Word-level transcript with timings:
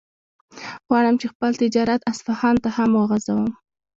غواړم 0.87 1.15
چې 1.21 1.27
خپل 1.33 1.51
تجارت 1.61 2.01
اصفهان 2.11 2.55
ته 2.63 2.69
هم 2.77 2.91
وغځوم. 2.99 3.49